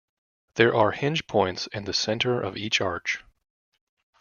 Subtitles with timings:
[0.55, 3.23] There are hinge points in the center of each arch.